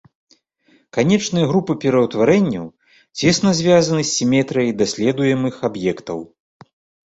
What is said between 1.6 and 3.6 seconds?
пераўтварэнняў цесна